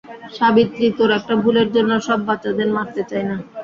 [0.37, 3.35] সাবিত্রী, তোর একটা ভুলের জন্য সব বাচ্চাদের মারতে চাইনা।